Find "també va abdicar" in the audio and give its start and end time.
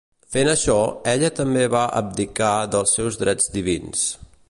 1.41-2.51